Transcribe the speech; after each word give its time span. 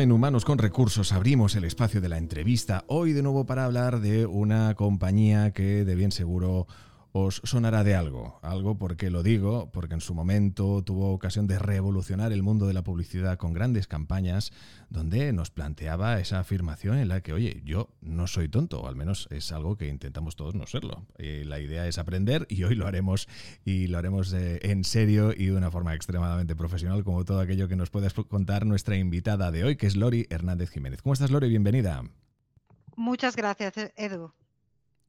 En 0.00 0.12
Humanos 0.12 0.46
con 0.46 0.56
Recursos 0.56 1.12
abrimos 1.12 1.56
el 1.56 1.64
espacio 1.64 2.00
de 2.00 2.08
la 2.08 2.16
entrevista. 2.16 2.84
Hoy 2.86 3.12
de 3.12 3.22
nuevo 3.22 3.44
para 3.44 3.66
hablar 3.66 4.00
de 4.00 4.24
una 4.24 4.74
compañía 4.74 5.50
que 5.50 5.84
de 5.84 5.94
bien 5.94 6.10
seguro 6.10 6.66
os 7.12 7.40
sonará 7.44 7.82
de 7.84 7.94
algo. 7.94 8.38
Algo 8.42 8.78
porque 8.78 9.10
lo 9.10 9.22
digo, 9.22 9.70
porque 9.72 9.94
en 9.94 10.00
su 10.00 10.14
momento 10.14 10.82
tuvo 10.82 11.12
ocasión 11.12 11.46
de 11.46 11.58
revolucionar 11.58 12.32
el 12.32 12.42
mundo 12.42 12.66
de 12.66 12.74
la 12.74 12.82
publicidad 12.82 13.36
con 13.38 13.52
grandes 13.52 13.86
campañas 13.86 14.52
donde 14.88 15.32
nos 15.32 15.50
planteaba 15.50 16.20
esa 16.20 16.40
afirmación 16.40 16.98
en 16.98 17.08
la 17.08 17.20
que, 17.20 17.32
oye, 17.32 17.62
yo 17.64 17.90
no 18.00 18.26
soy 18.26 18.48
tonto, 18.48 18.80
o 18.80 18.88
al 18.88 18.96
menos 18.96 19.28
es 19.30 19.50
algo 19.52 19.76
que 19.76 19.88
intentamos 19.88 20.36
todos 20.36 20.54
no 20.54 20.66
serlo. 20.66 21.06
Y 21.18 21.44
la 21.44 21.60
idea 21.60 21.86
es 21.86 21.98
aprender 21.98 22.46
y 22.48 22.64
hoy 22.64 22.74
lo 22.74 22.86
haremos 22.86 23.28
y 23.64 23.88
lo 23.88 23.98
haremos 23.98 24.32
eh, 24.32 24.60
en 24.62 24.84
serio 24.84 25.32
y 25.36 25.46
de 25.46 25.56
una 25.56 25.70
forma 25.70 25.94
extremadamente 25.94 26.54
profesional 26.54 27.04
como 27.04 27.24
todo 27.24 27.40
aquello 27.40 27.68
que 27.68 27.76
nos 27.76 27.90
puedes 27.90 28.14
contar 28.14 28.66
nuestra 28.66 28.96
invitada 28.96 29.50
de 29.50 29.64
hoy, 29.64 29.76
que 29.76 29.86
es 29.86 29.96
Lori 29.96 30.26
Hernández 30.30 30.70
Jiménez. 30.70 31.02
¿Cómo 31.02 31.12
estás, 31.12 31.30
Lori? 31.30 31.48
Bienvenida. 31.48 32.02
Muchas 32.96 33.34
gracias, 33.34 33.74
Edu. 33.96 34.32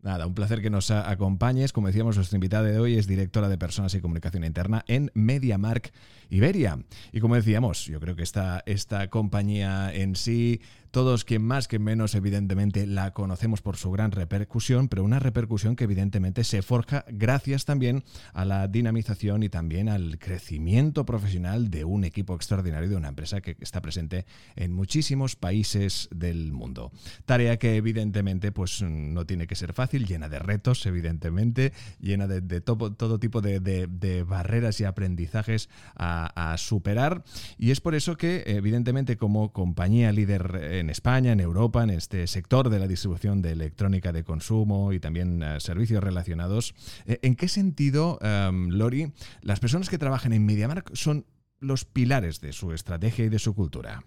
Nada, 0.04 0.26
un 0.26 0.34
placer 0.34 0.64
que 0.64 0.72
nos 0.72 0.90
acompañes. 0.90 1.74
Como 1.74 1.88
decíamos, 1.88 2.16
nuestra 2.16 2.36
invitada 2.36 2.64
de 2.64 2.80
hoy 2.80 2.98
es 2.98 3.06
directora 3.06 3.50
de 3.50 3.58
Personas 3.60 3.94
y 3.94 4.02
Comunicación 4.02 4.44
Interna 4.44 4.84
en 4.88 5.12
MediaMark 5.14 5.92
Iberia. 6.32 6.80
Y 7.12 7.20
como 7.20 7.36
decíamos, 7.36 7.86
yo 7.86 8.00
creo 8.00 8.16
que 8.16 8.24
esta, 8.24 8.64
esta 8.66 9.10
compañía 9.10 9.94
en 9.94 10.16
sí 10.16 10.62
todos, 10.92 11.24
quien 11.24 11.42
más, 11.42 11.70
que 11.70 11.80
menos, 11.80 12.16
evidentemente 12.16 12.86
la 12.86 13.14
conocemos 13.14 13.62
por 13.62 13.78
su 13.78 13.92
gran 13.92 14.12
repercusión, 14.12 14.90
pero 14.90 15.06
una 15.06 15.20
repercusión 15.20 15.78
que 15.78 15.86
evidentemente 15.86 16.44
se 16.44 16.62
forja 16.62 17.06
gracias 17.08 17.64
también 17.64 18.04
a 18.34 18.44
la 18.44 18.68
dinamización 18.68 19.44
y 19.44 19.50
también 19.50 19.88
al 19.88 20.20
crecimiento 20.20 21.06
profesional 21.06 21.70
de 21.70 21.86
un 21.86 22.04
equipo 22.04 22.36
extraordinario 22.36 22.90
de 22.90 22.98
una 22.98 23.08
empresa 23.08 23.40
que 23.40 23.56
está 23.62 23.82
presente 23.82 24.26
en 24.58 24.74
muchísimos 24.74 25.38
países 25.38 26.10
del 26.14 26.52
mundo. 26.52 26.92
Tarea 27.26 27.58
que 27.58 27.78
evidentemente 27.78 28.52
pues 28.52 28.82
no 28.82 29.26
tiene 29.26 29.48
que 29.48 29.56
ser 29.56 29.72
fácil, 29.72 30.06
llena 30.06 30.28
de 30.28 30.40
retos, 30.40 30.86
evidentemente, 30.86 31.72
llena 32.02 32.28
de, 32.28 32.62
todo, 32.62 33.20
tipo 33.20 33.42
de, 33.42 34.26
barreras 34.28 34.82
y 34.82 34.84
aprendizajes 34.84 35.70
a, 35.96 36.52
a 36.52 36.58
superar. 36.58 37.24
Y 37.58 37.72
es 37.72 37.80
por 37.80 37.96
eso 37.96 38.18
que 38.18 38.44
evidentemente 38.46 39.16
como 39.16 39.54
compañía 39.54 40.12
líder 40.12 40.81
en 40.82 40.90
España, 40.90 41.32
en 41.32 41.40
Europa, 41.40 41.84
en 41.84 41.92
este 41.92 42.28
sector 42.28 42.70
de 42.70 42.80
la 42.80 42.88
distribución 42.88 43.42
de 43.42 43.52
electrónica 43.52 44.12
de 44.12 44.24
consumo 44.24 44.92
y 44.92 45.00
también 45.00 45.42
eh, 45.42 45.60
servicios 45.60 46.04
relacionados. 46.04 46.76
Eh, 47.06 47.20
¿En 47.22 47.36
qué 47.36 47.48
sentido, 47.48 48.20
em, 48.22 48.70
Lori, 48.70 49.14
las 49.42 49.60
personas 49.60 49.90
que 49.90 49.98
trabajan 49.98 50.34
en 50.34 50.46
MediaMark 50.46 50.94
son 50.96 51.26
los 51.60 51.86
pilares 51.86 52.42
de 52.42 52.52
su 52.52 52.74
estrategia 52.74 53.26
y 53.26 53.30
de 53.30 53.40
su 53.40 53.56
cultura? 53.56 54.04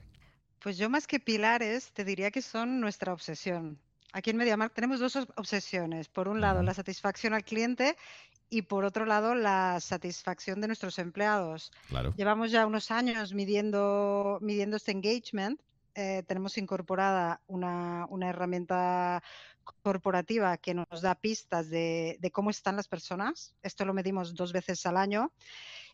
Pues 0.58 0.76
yo 0.76 0.90
más 0.90 1.06
que 1.06 1.20
pilares 1.20 1.92
te 1.92 2.04
diría 2.04 2.30
que 2.30 2.42
son 2.42 2.80
nuestra 2.80 3.12
obsesión. 3.12 3.78
Aquí 4.12 4.30
en 4.30 4.36
MediaMark 4.36 4.74
tenemos 4.74 5.00
dos 5.00 5.16
obsesiones. 5.36 6.08
Por 6.08 6.28
un 6.28 6.40
lado, 6.40 6.62
la 6.62 6.74
satisfacción 6.74 7.34
al 7.34 7.44
cliente 7.44 7.96
y 8.50 8.62
por 8.62 8.84
otro 8.84 9.06
lado, 9.06 9.34
la 9.34 9.80
satisfacción 9.80 10.60
de 10.60 10.68
nuestros 10.68 10.98
empleados. 10.98 11.72
Claro. 11.88 12.14
Llevamos 12.16 12.50
ya 12.50 12.66
unos 12.66 12.90
años 12.90 13.34
midiendo, 13.34 14.38
midiendo 14.40 14.76
este 14.76 14.92
engagement 14.92 15.60
eh, 15.94 16.24
tenemos 16.26 16.58
incorporada 16.58 17.40
una, 17.46 18.06
herramienta 18.22 19.22
corporativa 19.82 20.56
que 20.58 20.74
nos 20.74 21.02
da 21.02 21.14
pistas 21.14 21.70
de, 21.70 22.18
cómo 22.32 22.50
están 22.50 22.76
las 22.76 22.88
personas. 22.88 23.54
Esto 23.62 23.84
lo 23.84 23.94
medimos 23.94 24.34
dos 24.34 24.52
veces 24.52 24.84
al 24.86 24.96
año 24.96 25.32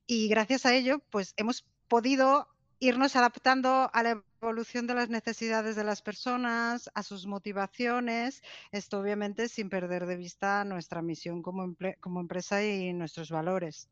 y 0.07 0.29
gracias 0.29 0.67
a 0.67 0.75
ello, 0.75 1.01
pues 1.11 1.35
hemos 1.37 1.65
podido 1.89 2.49
irnos 2.79 3.15
adaptando 3.15 3.91
a 3.93 4.03
la 4.03 4.23
evolución 4.41 4.87
de 4.87 4.95
las 4.95 5.11
necesidades 5.11 5.77
de 5.77 5.85
las 5.85 6.01
personas, 6.01 6.91
a 6.95 7.03
sus 7.03 7.27
motivaciones, 7.27 8.43
esto 8.73 9.01
obviamente 9.01 9.49
sin 9.49 9.69
perder 9.69 10.07
de 10.07 10.17
vista 10.17 10.65
nuestra 10.65 11.03
misión 11.03 11.43
como 11.43 12.21
empresa 12.21 12.65
y 12.65 12.93
nuestros 12.95 13.31
valores. 13.31 13.89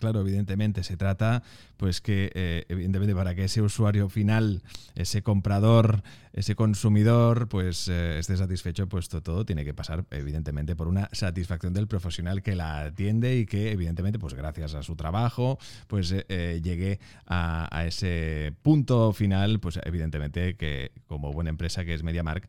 Claro, 0.00 0.20
evidentemente 0.20 0.82
se 0.82 0.96
trata, 0.96 1.42
pues 1.76 2.00
que, 2.00 2.32
eh, 2.34 2.64
evidentemente, 2.70 3.14
para 3.14 3.34
que 3.34 3.44
ese 3.44 3.60
usuario 3.60 4.08
final, 4.08 4.62
ese 4.94 5.22
comprador, 5.22 6.02
ese 6.32 6.54
consumidor, 6.54 7.48
pues 7.48 7.86
eh, 7.88 8.18
esté 8.18 8.34
satisfecho, 8.38 8.88
pues 8.88 9.10
todo, 9.10 9.44
tiene 9.44 9.62
que 9.62 9.74
pasar, 9.74 10.06
evidentemente, 10.10 10.74
por 10.74 10.88
una 10.88 11.10
satisfacción 11.12 11.74
del 11.74 11.86
profesional 11.86 12.42
que 12.42 12.56
la 12.56 12.80
atiende 12.80 13.36
y 13.36 13.44
que, 13.44 13.72
evidentemente, 13.72 14.18
pues 14.18 14.32
gracias 14.32 14.74
a 14.74 14.82
su 14.82 14.96
trabajo, 14.96 15.58
pues 15.86 16.14
eh, 16.16 16.60
llegue 16.64 16.98
a, 17.26 17.84
ese 17.86 18.54
punto 18.62 19.12
final, 19.12 19.60
pues 19.60 19.80
evidentemente 19.84 20.56
que 20.56 20.92
como 21.06 21.30
buena 21.30 21.50
empresa 21.50 21.84
que 21.84 21.92
es 21.92 22.02
MediaMark 22.02 22.48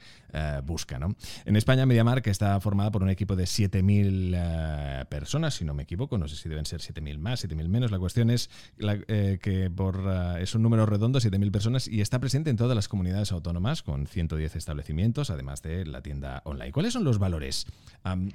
busca, 0.63 0.99
¿no? 0.99 1.15
En 1.43 1.57
España, 1.57 1.85
MediaMark 1.85 2.25
está 2.27 2.59
formada 2.61 2.91
por 2.91 3.03
un 3.03 3.09
equipo 3.09 3.35
de 3.35 3.43
7.000 3.43 5.07
personas, 5.09 5.55
si 5.55 5.65
no 5.65 5.73
me 5.73 5.83
equivoco, 5.83 6.17
no 6.17 6.27
sé 6.29 6.37
si 6.37 6.47
deben 6.47 6.65
ser 6.65 6.79
7.000 6.79 7.17
más 7.17 7.40
7.000 7.41 7.67
menos. 7.67 7.91
La 7.91 7.99
cuestión 7.99 8.29
es 8.29 8.49
eh, 8.79 9.39
que 9.41 9.69
por, 9.69 10.03
eh, 10.07 10.43
es 10.43 10.55
un 10.55 10.61
número 10.61 10.85
redondo, 10.85 11.19
7.000 11.19 11.51
personas, 11.51 11.87
y 11.87 12.01
está 12.01 12.19
presente 12.19 12.49
en 12.49 12.57
todas 12.57 12.75
las 12.75 12.87
comunidades 12.87 13.31
autónomas 13.31 13.83
con 13.83 14.07
110 14.07 14.55
establecimientos, 14.55 15.29
además 15.29 15.61
de 15.61 15.85
la 15.85 16.01
tienda 16.01 16.41
online. 16.45 16.71
¿Cuáles 16.71 16.93
son 16.93 17.03
los 17.03 17.19
valores 17.19 17.67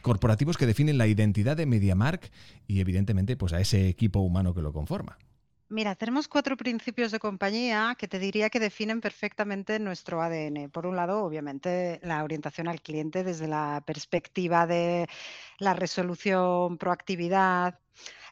corporativos 0.02 0.56
que 0.56 0.66
definen 0.66 0.98
la 0.98 1.06
identidad 1.06 1.56
de 1.56 1.66
MediaMark 1.66 2.30
y 2.66 2.80
evidentemente 2.80 3.36
pues, 3.36 3.52
a 3.52 3.60
ese 3.60 3.88
equipo 3.88 4.20
humano 4.20 4.54
que 4.54 4.62
lo 4.62 4.72
conforma? 4.72 5.18
Mira, 5.68 5.96
tenemos 5.96 6.28
cuatro 6.28 6.56
principios 6.56 7.10
de 7.10 7.18
compañía 7.18 7.96
que 7.98 8.06
te 8.06 8.20
diría 8.20 8.50
que 8.50 8.60
definen 8.60 9.00
perfectamente 9.00 9.80
nuestro 9.80 10.22
ADN. 10.22 10.70
Por 10.70 10.86
un 10.86 10.94
lado, 10.94 11.24
obviamente, 11.24 11.98
la 12.04 12.22
orientación 12.22 12.68
al 12.68 12.80
cliente 12.80 13.24
desde 13.24 13.48
la 13.48 13.82
perspectiva 13.84 14.68
de 14.68 15.08
la 15.58 15.74
resolución, 15.74 16.78
proactividad, 16.78 17.80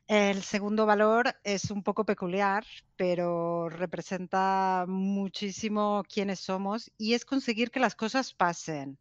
el 0.06 0.42
segundo 0.42 0.86
valor 0.86 1.34
es 1.44 1.70
un 1.70 1.82
poco 1.82 2.04
peculiar, 2.04 2.64
pero 2.96 3.68
representa 3.68 4.84
muchísimo 4.86 6.02
quiénes 6.08 6.40
somos 6.40 6.90
y 6.98 7.14
es 7.14 7.24
conseguir 7.24 7.70
que 7.70 7.80
las 7.80 7.94
cosas 7.94 8.34
pasen. 8.34 8.98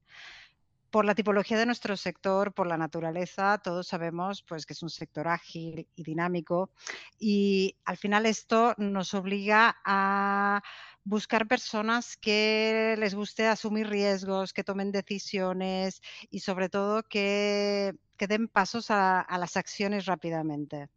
Por 0.93 1.05
la 1.05 1.15
tipología 1.15 1.57
de 1.57 1.65
nuestro 1.65 1.97
sector, 1.97 2.53
por 2.53 2.67
la 2.67 2.77
naturaleza, 2.77 3.57
todos 3.57 3.87
sabemos 3.87 4.43
pues, 4.43 4.67
que 4.67 4.73
es 4.73 4.83
un 4.83 4.91
sector 4.91 5.27
ágil 5.27 5.87
y 5.95 6.03
dinámico 6.03 6.69
y 7.17 7.75
al 7.83 7.97
final 7.97 8.27
esto 8.27 8.75
nos 8.77 9.15
obliga 9.15 9.75
a 9.85 10.61
buscar 11.03 11.47
personas 11.47 12.15
que 12.15 12.93
les 12.99 13.15
guste 13.15 13.47
asumir 13.47 13.89
riesgos, 13.89 14.53
que 14.53 14.63
tomen 14.63 14.91
decisiones 14.91 15.99
y 16.29 16.41
sobre 16.41 16.69
todo 16.69 17.01
que, 17.01 17.95
den 18.19 18.47
pasos 18.47 18.91
a, 18.91 19.25
las 19.39 19.57
acciones 19.57 20.05
rápidamente. 20.05 20.89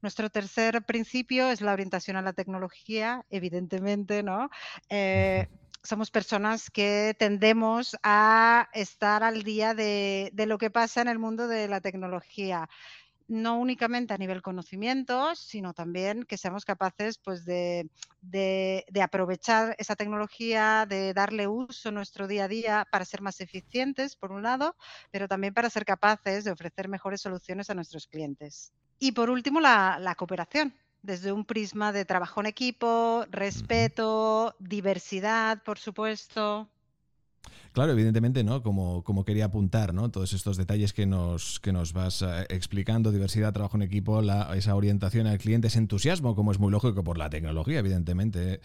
Nuestro 0.00 0.30
tercer 0.30 0.82
principio 0.82 1.48
es 1.48 1.60
la 1.60 1.72
orientación 1.72 2.16
a 2.16 2.22
la 2.22 2.32
tecnología, 2.32 3.24
evidentemente, 3.30 4.24
¿no? 4.24 4.50
Eh, 4.88 5.46
somos 5.82 6.10
personas 6.10 6.70
que 6.70 7.14
tendemos 7.18 7.96
a 8.02 8.68
estar 8.72 9.22
al 9.22 9.42
día 9.42 9.74
de, 9.74 10.32
lo 10.46 10.58
que 10.58 10.70
pasa 10.70 11.00
en 11.00 11.08
el 11.08 11.18
mundo 11.18 11.48
de 11.48 11.68
la 11.68 11.80
tecnología 11.80 12.68
no 13.28 13.56
únicamente 13.58 14.12
a 14.12 14.18
nivel 14.18 14.42
conocimiento, 14.42 15.34
sino 15.34 15.72
también 15.72 16.24
que 16.24 16.36
seamos 16.36 16.66
capaces 16.66 17.16
pues, 17.16 17.46
de, 17.46 17.88
aprovechar 19.00 19.74
esa 19.78 19.96
tecnología, 19.96 20.84
de 20.86 21.14
darle 21.14 21.46
uso 21.46 21.88
en 21.88 21.94
nuestro 21.94 22.26
día 22.26 22.44
a 22.44 22.48
día 22.48 22.86
para 22.90 23.06
ser 23.06 23.22
más 23.22 23.40
eficientes, 23.40 24.16
por 24.16 24.32
un 24.32 24.42
lado, 24.42 24.76
pero 25.10 25.28
también 25.28 25.54
para 25.54 25.70
ser 25.70 25.86
capaces 25.86 26.44
de 26.44 26.50
ofrecer 26.50 26.88
mejores 26.88 27.22
soluciones 27.22 27.70
a 27.70 27.74
nuestros 27.74 28.06
clientes. 28.06 28.72
Y 28.98 29.12
por 29.12 29.30
último, 29.30 29.60
la, 29.60 30.14
cooperación 30.16 30.74
desde 31.02 31.32
un 31.32 31.44
prisma 31.44 31.92
de 31.92 32.04
trabajo 32.04 32.40
en 32.40 32.46
equipo, 32.46 33.24
respeto, 33.30 34.56
diversidad, 34.58 35.62
por 35.64 35.78
supuesto. 35.78 36.71
Claro, 37.72 37.92
evidentemente, 37.92 38.44
¿no? 38.44 38.62
Como, 38.62 39.02
como 39.02 39.24
quería 39.24 39.46
apuntar, 39.46 39.94
¿no? 39.94 40.10
Todos 40.10 40.34
estos 40.34 40.58
detalles 40.58 40.92
que 40.92 41.06
nos, 41.06 41.58
que 41.58 41.72
nos 41.72 41.94
vas 41.94 42.20
eh, 42.20 42.46
explicando, 42.50 43.10
diversidad, 43.12 43.54
trabajo 43.54 43.78
en 43.78 43.82
equipo, 43.82 44.20
la, 44.20 44.54
esa 44.54 44.74
orientación 44.74 45.26
al 45.26 45.38
cliente, 45.38 45.68
ese 45.68 45.78
entusiasmo, 45.78 46.36
como 46.36 46.52
es 46.52 46.58
muy 46.58 46.70
lógico 46.70 47.02
por 47.02 47.16
la 47.16 47.30
tecnología, 47.30 47.78
evidentemente, 47.78 48.60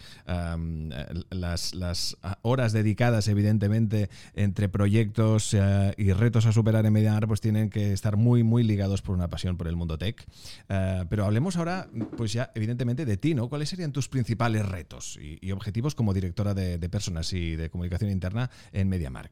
las, 1.30 1.74
las, 1.74 2.18
horas 2.42 2.72
dedicadas, 2.72 3.28
evidentemente, 3.28 4.10
entre 4.34 4.68
proyectos 4.68 5.54
eh, 5.54 5.94
y 5.96 6.12
retos 6.12 6.44
a 6.44 6.52
superar 6.52 6.84
en 6.84 6.92
Medianar, 6.92 7.26
pues 7.26 7.40
tienen 7.40 7.70
que 7.70 7.94
estar 7.94 8.18
muy, 8.18 8.42
muy 8.42 8.62
ligados 8.62 9.00
por 9.00 9.14
una 9.14 9.28
pasión 9.28 9.56
por 9.56 9.68
el 9.68 9.76
mundo 9.76 9.96
tech. 9.96 10.22
Eh, 10.68 11.04
pero 11.08 11.24
hablemos 11.24 11.56
ahora, 11.56 11.88
pues 12.18 12.34
ya, 12.34 12.52
evidentemente, 12.54 13.06
de 13.06 13.16
ti, 13.16 13.34
¿no? 13.34 13.48
¿Cuáles 13.48 13.70
serían 13.70 13.92
tus 13.92 14.08
principales 14.10 14.68
retos 14.68 15.18
y, 15.18 15.48
objetivos 15.48 15.94
como 15.94 16.12
directora 16.12 16.52
de 16.52 16.88
personas 16.90 17.32
y 17.32 17.56
de 17.56 17.70
comunicación 17.70 18.10
interna 18.10 18.50
en 18.72 18.88
Medianar? 18.88 19.30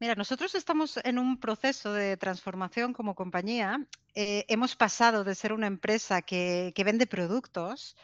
Mira, 0.00 0.16
nosotros 0.16 0.54
estamos 0.54 0.98
en 1.04 1.18
un 1.18 1.38
proceso 1.38 1.92
de 1.92 2.16
transformación 2.16 2.92
como 2.92 3.14
compañía. 3.14 3.86
Eh, 4.14 4.44
hemos 4.48 4.76
pasado 4.76 5.24
de 5.24 5.34
ser 5.34 5.52
una 5.52 5.66
empresa 5.66 6.20
que, 6.20 6.74
vende 6.84 7.06
productos 7.06 7.96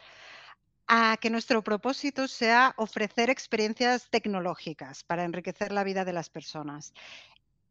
a 0.87 1.17
que 1.17 1.29
nuestro 1.29 1.63
propósito 1.63 2.27
sea 2.27 2.73
ofrecer 2.77 3.29
experiencias 3.29 4.09
tecnológicas 4.09 5.03
para 5.03 5.25
enriquecer 5.25 5.71
la 5.71 5.83
vida 5.83 6.03
de 6.05 6.13
las 6.13 6.29
personas. 6.29 6.93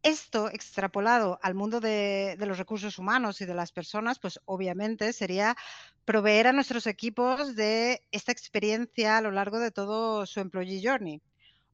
Esto 0.03 0.49
extrapolado 0.49 1.39
al 1.43 1.55
mundo 1.55 1.81
de, 1.81 2.37
de, 2.39 2.47
los 2.47 2.59
recursos 2.59 2.99
humanos 2.99 3.41
y 3.41 3.47
de 3.47 3.55
las 3.55 3.73
personas, 3.73 4.19
pues 4.19 4.39
obviamente 4.45 5.13
sería 5.13 5.57
proveer 6.05 6.47
a 6.47 6.53
nuestros 6.53 6.87
equipos 6.87 7.57
de 7.57 8.07
esta 8.13 8.33
experiencia 8.33 9.17
a 9.17 9.23
lo 9.23 9.31
largo 9.31 9.59
de 9.59 9.71
todo 9.71 10.25
su 10.25 10.41
employee 10.41 10.83
journey 10.87 11.21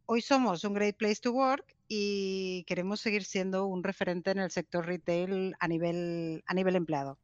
hoy 0.07 0.23
somos 0.23 0.65
un 0.65 0.75
great 0.75 0.97
place 0.97 1.21
to 1.21 1.33
work 1.33 1.65
y 1.89 2.65
queremos 2.65 3.01
seguir 3.01 3.25
siendo 3.25 3.67
un 3.67 3.85
referente 3.85 4.31
en 4.31 4.39
el 4.39 4.51
sector 4.51 4.87
retail 4.87 5.55
a 5.61 5.69
nivel, 5.69 6.43
a 6.47 6.55
nivel 6.55 6.77
empleado. 6.77 7.19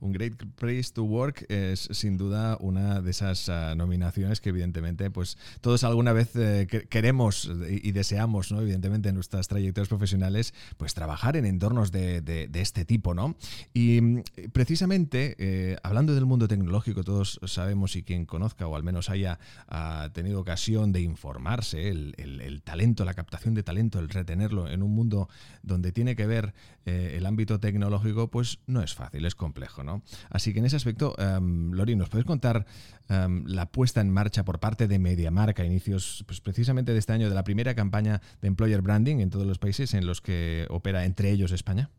Un 0.00 0.12
Great 0.12 0.34
Place 0.56 0.90
to 0.94 1.02
Work 1.02 1.46
es 1.48 1.88
sin 1.92 2.16
duda 2.16 2.56
una 2.60 3.00
de 3.00 3.10
esas 3.10 3.48
ah, 3.48 3.74
nominaciones 3.74 4.40
que 4.40 4.50
evidentemente 4.50 5.10
pues 5.10 5.36
todos 5.60 5.84
alguna 5.84 6.12
vez 6.12 6.30
eh, 6.36 6.66
queremos 6.88 7.50
y, 7.68 7.92
deseamos, 7.92 8.52
¿no? 8.52 8.60
evidentemente 8.60 9.08
en 9.08 9.14
nuestras 9.16 9.48
trayectorias 9.48 9.88
profesionales, 9.88 10.54
pues 10.76 10.94
trabajar 10.94 11.36
en 11.36 11.44
entornos 11.46 11.90
de, 11.90 12.48
este 12.54 12.84
tipo. 12.84 13.14
¿no? 13.14 13.36
Y 13.74 14.00
mm, 14.00 14.22
precisamente, 14.52 15.36
eh, 15.38 15.76
hablando 15.82 16.14
del 16.14 16.26
mundo 16.26 16.48
tecnológico, 16.48 17.02
todos 17.02 17.40
sabemos 17.46 17.96
y 17.96 18.02
quien 18.02 18.26
conozca 18.26 18.66
o 18.66 18.76
al 18.76 18.82
menos 18.82 19.10
haya 19.10 19.38
ah, 19.68 20.10
tenido 20.12 20.40
ocasión 20.40 20.92
de 20.92 21.00
informarse, 21.00 21.88
el, 21.88 22.62
talento, 22.64 23.04
la 23.04 23.14
captación 23.14 23.54
de 23.54 23.62
talento, 23.62 23.98
el 23.98 24.08
retenerlo 24.08 24.68
en 24.68 24.82
un 24.82 24.94
mundo 24.94 25.28
donde 25.62 25.92
tiene 25.92 26.16
que 26.16 26.26
ver 26.26 26.54
eh, 26.86 27.14
el 27.16 27.26
ámbito 27.26 27.60
tecnológico, 27.60 28.30
pues 28.30 28.58
no 28.66 28.82
es 28.82 28.94
fácil, 28.94 29.24
es 29.24 29.34
complejo. 29.34 29.82
Así 30.30 30.52
que 30.52 30.60
en 30.60 30.66
ese 30.66 30.76
aspecto, 30.76 31.14
um, 31.18 31.72
Lori, 31.72 31.96
¿nos 31.96 32.08
puedes 32.08 32.26
contar 32.26 32.66
em, 33.08 33.44
la 33.46 33.66
puesta 33.66 34.00
en 34.00 34.10
marcha 34.10 34.44
por 34.44 34.60
parte 34.60 34.86
de 34.86 34.98
MediaMark 34.98 35.60
a 35.60 35.64
inicios 35.64 36.24
pues, 36.26 36.40
precisamente 36.40 36.92
de 36.92 36.98
este 36.98 37.12
año 37.12 37.28
de 37.28 37.34
la 37.34 37.44
primera 37.44 37.74
campaña 37.74 38.20
de 38.40 38.48
Employer 38.48 38.82
Branding 38.82 39.18
en 39.20 39.30
todos 39.30 39.46
los 39.46 39.58
países 39.58 39.94
en 39.94 40.06
los 40.06 40.20
que 40.20 40.66
opera, 40.70 41.04
entre 41.04 41.30
ellos 41.30 41.52
España? 41.52 41.90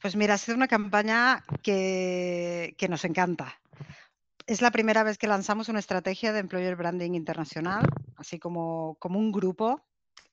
Pues 0.00 0.16
mira, 0.16 0.34
ha 0.34 0.38
sido 0.38 0.56
una 0.56 0.68
campaña 0.68 1.44
que, 1.62 2.74
que 2.78 2.88
nos 2.88 3.04
encanta. 3.04 3.60
Es 4.46 4.62
la 4.62 4.70
primera 4.70 5.02
vez 5.02 5.18
que 5.18 5.26
lanzamos 5.26 5.68
una 5.68 5.78
estrategia 5.78 6.32
de 6.32 6.40
Employer 6.40 6.74
Branding 6.74 7.12
internacional, 7.12 7.86
así 8.16 8.38
como, 8.38 8.96
como 8.98 9.18
un 9.18 9.30
grupo 9.30 9.84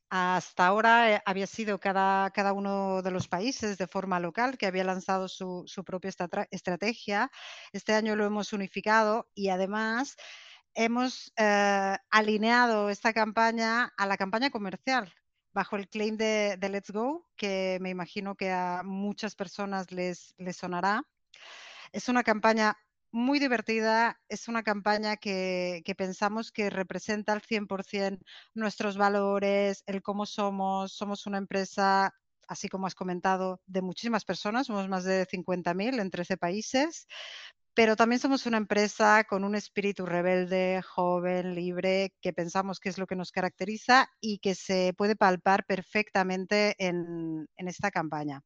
hasta 0.10 0.66
ahora 0.68 1.12
eh, 1.16 1.22
había 1.26 1.48
sido 1.48 1.80
cada, 1.80 2.30
cada, 2.32 2.54
uno 2.54 3.02
de 3.02 3.12
los 3.12 3.28
países 3.28 3.78
de 3.78 3.88
forma 3.88 4.20
local 4.20 4.58
que 4.58 4.66
había 4.66 4.84
lanzado 4.84 5.28
su, 5.28 5.66
propia 5.86 6.12
estrategia. 6.52 7.32
Este 7.74 7.94
año 7.94 8.16
lo 8.16 8.26
hemos 8.26 8.54
unificado 8.54 9.28
y 9.34 9.50
además 9.50 10.16
hemos 10.74 11.34
eh, 11.38 11.98
alineado 12.10 12.90
esta 12.90 13.14
campaña 13.14 13.94
a 13.98 14.06
la 14.06 14.18
campaña 14.18 14.50
comercial 14.50 15.14
bajo 15.54 15.76
el 15.76 15.90
claim 15.90 16.18
de, 16.18 16.58
Let's 16.62 16.92
Go, 16.92 17.28
que 17.36 17.80
me 17.82 17.90
imagino 17.90 18.36
que 18.36 18.52
a 18.52 18.84
muchas 18.84 19.36
personas 19.36 19.92
les, 19.92 20.36
les 20.38 20.56
sonará. 20.56 21.04
Es 21.92 22.10
una 22.10 22.24
campaña 22.24 22.78
muy 23.12 23.40
divertida, 23.40 24.20
es 24.30 24.48
una 24.48 24.64
campaña 24.64 25.18
que, 25.18 25.84
pensamos 25.98 26.52
que 26.52 26.70
representa 26.70 27.34
al 27.34 27.42
100% 27.42 28.20
nuestros 28.54 28.98
valores, 28.98 29.84
el 29.86 30.02
cómo 30.02 30.26
somos, 30.26 30.94
somos 30.94 31.26
una 31.26 31.38
empresa, 31.38 32.14
así 32.48 32.68
como 32.70 32.88
has 32.88 32.96
comentado, 32.96 33.62
de 33.66 33.82
muchísimas 33.82 34.26
personas, 34.26 34.68
somos 34.68 34.88
más 34.90 35.04
de 35.04 35.26
50.000 35.26 36.00
en 36.00 36.12
13 36.12 36.38
países, 36.38 37.08
pero 37.74 37.96
también 37.96 38.20
somos 38.20 38.48
una 38.48 38.58
empresa 38.58 39.24
con 39.26 39.44
un 39.44 39.54
espíritu 39.54 40.06
rebelde, 40.06 40.82
joven, 40.82 41.54
libre, 41.54 42.14
que 42.22 42.34
pensamos 42.34 42.80
que 42.80 42.90
es 42.90 42.98
lo 42.98 43.06
que 43.06 43.16
nos 43.16 43.32
caracteriza 43.32 44.10
y 44.20 44.40
que 44.40 44.56
se 44.56 44.94
puede 44.98 45.16
palpar 45.16 45.64
perfectamente 45.66 46.76
en, 46.80 47.48
esta 47.58 47.92
campaña. 47.92 48.42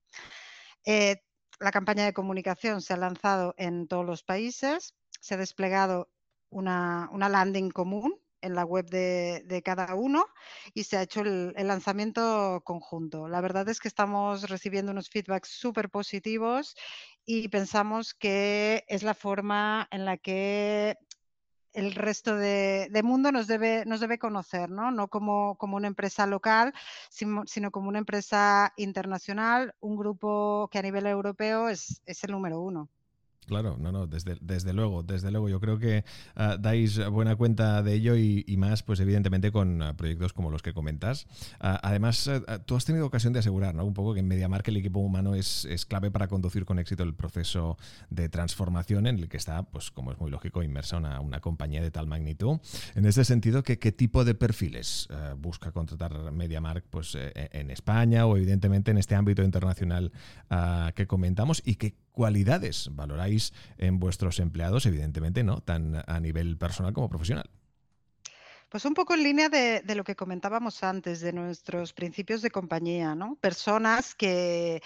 Eh, 0.86 1.22
la 1.62 1.72
campaña 1.72 2.06
de 2.06 2.14
comunicación 2.14 2.82
se 2.82 2.94
ha 2.94 2.98
lanzado 2.98 3.54
en 3.58 3.88
todos 3.88 4.06
los 4.06 4.24
países, 4.24 4.96
se 5.20 5.36
ha 5.36 5.38
desplegado 5.38 6.10
una, 6.50 7.08
landing 7.14 7.70
común 7.70 8.20
en 8.42 8.56
la 8.56 8.66
web 8.66 8.90
de, 8.90 9.62
cada 9.64 9.94
uno 9.94 10.26
y 10.74 10.86
se 10.86 10.98
ha 10.98 11.04
hecho 11.04 11.22
el, 11.22 11.54
lanzamiento 11.56 12.62
conjunto. 12.66 13.28
La 13.30 13.42
verdad 13.42 13.70
es 13.70 13.80
que 13.80 13.88
estamos 13.88 14.50
recibiendo 14.50 14.92
unos 14.92 15.10
feedbacks 15.10 15.50
súper 15.50 15.92
positivos 15.92 16.76
y 17.26 17.48
pensamos 17.50 18.16
que 18.16 18.84
es 18.88 19.04
la 19.04 19.14
forma 19.14 19.88
en 19.92 20.06
la 20.06 20.18
que 20.18 20.98
el 21.74 21.94
resto 21.96 22.36
de, 22.36 22.90
mundo 23.04 23.32
nos 23.32 23.48
debe, 23.48 23.86
nos 23.86 24.00
debe 24.00 24.20
conocer, 24.20 24.70
¿no? 24.70 24.92
No 24.92 25.08
como, 25.08 25.56
como 25.58 25.78
una 25.78 25.88
empresa 25.88 26.28
local, 26.28 26.74
sino, 27.10 27.72
como 27.72 27.90
una 27.90 28.00
empresa 28.00 28.74
internacional, 28.78 29.76
un 29.80 29.98
grupo 29.98 30.70
que 30.72 30.80
a 30.80 30.82
nivel 30.82 31.06
europeo 31.08 31.70
es, 31.70 32.02
es 32.06 32.24
el 32.24 32.32
número 32.32 32.60
uno. 32.62 32.90
Claro, 33.48 33.76
no, 33.80 33.92
no, 33.92 34.08
desde, 34.08 34.38
desde 34.40 34.72
luego, 34.72 35.04
desde 35.04 35.32
luego. 35.32 35.50
Yo 35.50 35.60
creo 35.60 35.80
que 35.80 36.06
ah, 36.36 36.58
dais 36.60 37.04
buena 37.10 37.36
cuenta 37.36 37.82
de 37.82 37.96
ello 37.96 38.16
y, 38.16 38.46
más, 38.58 38.84
pues 38.84 39.00
evidentemente 39.00 39.52
con 39.52 39.82
ah, 39.82 39.98
proyectos 39.98 40.32
como 40.32 40.52
los 40.52 40.62
que 40.62 40.74
comentas. 40.74 41.28
Ah, 41.60 41.80
además, 41.82 42.30
tú 42.66 42.76
has 42.76 42.86
tenido 42.86 43.06
ocasión 43.06 43.34
de 43.34 43.40
asegurar, 43.40 43.74
¿no? 43.74 43.84
Un 43.84 43.94
poco 43.94 44.14
que 44.14 44.20
en 44.20 44.28
MediaMark 44.28 44.68
el 44.68 44.78
equipo 44.78 45.00
humano 45.00 45.36
es, 45.36 45.68
clave 45.88 46.12
para 46.12 46.28
conducir 46.28 46.66
con 46.66 46.80
éxito 46.80 47.04
el 47.04 47.16
proceso 47.16 47.78
de 48.10 48.30
transformación 48.30 49.08
en 49.08 49.18
el 49.18 49.28
que 49.28 49.38
está, 49.38 49.64
pues 49.64 49.90
como 49.90 50.12
es 50.12 50.20
muy 50.20 50.30
lógico, 50.30 50.62
inmersa 50.62 50.98
una, 50.98 51.20
una 51.20 51.42
compañía 51.42 51.82
de 51.82 51.92
tal 51.92 52.08
magnitud. 52.08 52.60
En 52.96 53.06
este 53.06 53.26
sentido, 53.26 53.64
¿qué, 53.64 53.80
qué 53.80 53.92
tipo 53.92 54.24
de 54.24 54.36
perfiles 54.36 55.10
busca 55.38 55.72
contratar 55.72 56.32
MediaMark 56.32 56.86
pues, 56.90 57.16
eh, 57.16 57.32
en 57.52 57.72
España 57.72 58.26
o 58.28 58.38
evidentemente 58.38 58.92
en 58.92 58.98
este 58.98 59.16
ámbito 59.16 59.44
internacional 59.44 60.12
que 60.96 61.08
comentamos 61.08 61.62
y 61.66 61.76
qué 61.76 61.96
cualidades 62.12 62.90
valoráis 62.94 63.54
en 63.78 64.00
vuestros 64.00 64.40
empleados, 64.40 64.86
evidentemente, 64.86 65.44
¿no? 65.44 65.62
Tan 65.62 66.04
a 66.06 66.20
nivel 66.20 66.58
personal 66.58 66.94
como 66.94 67.10
profesional. 67.10 67.50
Pues 68.72 68.86
un 68.86 68.94
poco 68.94 69.14
en 69.14 69.24
línea 69.24 69.50
de, 69.50 69.84
lo 69.96 70.06
que 70.06 70.16
comentábamos 70.16 70.82
antes, 70.82 71.20
de 71.20 71.34
nuestros 71.34 71.92
principios 71.92 72.42
de 72.42 72.52
compañía, 72.52 73.16
¿no? 73.16 73.36
Personas 73.36 74.16
que, 74.16 74.82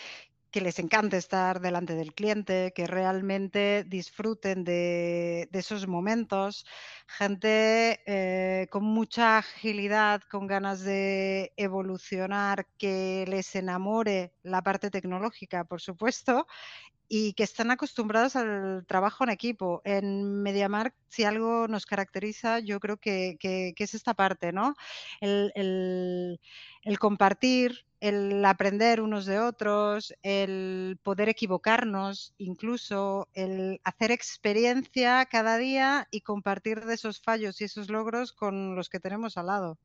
que 0.55 0.61
les 0.61 0.79
encante 0.79 1.17
estar 1.17 1.59
delante 1.59 1.95
del 1.95 2.13
cliente, 2.13 2.71
que 2.73 2.87
realmente 2.87 3.83
disfruten 3.83 4.63
de, 4.63 5.49
esos 5.51 5.85
momentos, 5.85 6.65
gente 7.07 7.99
eh, 8.05 8.67
con 8.69 8.85
mucha 8.85 9.39
agilidad, 9.39 10.21
con 10.31 10.47
ganas 10.47 10.79
de 10.79 11.51
evolucionar, 11.57 12.67
que 12.77 13.25
les 13.27 13.53
enamore 13.57 14.31
la 14.43 14.61
parte 14.61 14.89
tecnológica, 14.89 15.65
por 15.65 15.81
supuesto, 15.81 16.47
y 17.07 17.33
que 17.33 17.43
están 17.43 17.71
acostumbrados 17.71 18.35
al 18.35 18.85
trabajo 18.87 19.23
en 19.23 19.29
equipo. 19.29 19.81
En 19.85 20.41
MediaMark, 20.41 20.95
si 21.09 21.23
algo 21.23 21.67
nos 21.67 21.85
caracteriza, 21.85 22.59
yo 22.59 22.79
creo 22.79 22.97
que, 22.97 23.37
es 23.77 23.93
esta 23.93 24.13
parte, 24.13 24.51
¿no? 24.51 24.75
El, 25.21 26.39
compartir, 26.99 27.85
el 28.07 28.45
aprender 28.45 29.01
unos 29.01 29.25
de 29.25 29.39
otros, 29.39 30.13
el 30.21 30.99
poder 31.01 31.27
equivocarnos, 31.29 32.33
incluso 32.37 33.27
el 33.33 33.79
hacer 33.83 34.11
experiencia 34.11 35.25
cada 35.25 35.57
día 35.57 36.07
y 36.11 36.21
compartir 36.21 36.85
de 36.85 36.93
esos 36.93 37.19
fallos 37.19 37.61
y 37.61 37.63
esos 37.63 37.89
logros 37.89 38.31
con 38.31 38.75
los 38.75 38.89
que 38.89 38.99
tenemos 38.99 39.37
al 39.37 39.47
lado. 39.47 39.79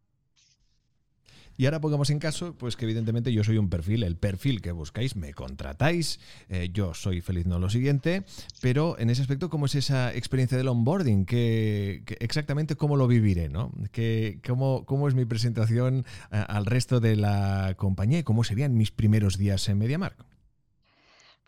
Y 1.56 1.66
ahora 1.66 1.80
pongamos 1.80 2.10
en 2.10 2.18
caso, 2.18 2.54
pues 2.56 2.76
que 2.76 2.84
evidentemente 2.84 3.32
yo 3.32 3.44
soy 3.44 3.58
un 3.58 3.68
perfil, 3.68 4.02
el 4.02 4.16
perfil 4.16 4.62
que 4.62 4.72
buscáis, 4.72 5.16
me 5.16 5.34
contratáis, 5.34 6.20
eh, 6.48 6.70
yo 6.72 6.94
soy 6.94 7.20
feliz 7.20 7.46
no 7.46 7.58
lo 7.58 7.68
siguiente, 7.68 8.24
pero 8.60 8.98
en 8.98 9.10
ese 9.10 9.22
aspecto, 9.22 9.50
¿cómo 9.50 9.66
es 9.66 9.74
esa 9.74 10.14
experiencia 10.14 10.56
del 10.56 10.68
onboarding? 10.68 11.26
¿Qué, 11.26 12.02
exactamente 12.20 12.76
cómo 12.76 12.96
lo 12.96 13.06
viviré? 13.06 13.48
¿no? 13.48 13.72
¿Qué, 13.92 14.40
cómo, 14.46 14.84
¿Cómo 14.86 15.08
es 15.08 15.14
mi 15.14 15.24
presentación 15.24 16.06
eh, 16.32 16.44
al 16.48 16.66
resto 16.66 17.00
de 17.00 17.16
la 17.16 17.74
compañía 17.76 18.20
y 18.20 18.22
cómo 18.22 18.44
serían 18.44 18.76
mis 18.76 18.90
primeros 18.90 19.36
días 19.36 19.68
en 19.68 19.78
MediaMark? 19.78 20.24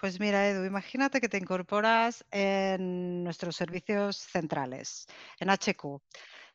Pues 0.02 0.18
mira, 0.18 0.49
Edu, 0.49 0.64
imagínate 0.64 1.21
que 1.21 1.28
te 1.28 1.38
incorporas 1.38 2.25
en 2.32 3.23
nuestros 3.23 3.54
servicios 3.54 4.16
centrales, 4.16 5.06
en 5.38 5.49
HQ 5.49 6.00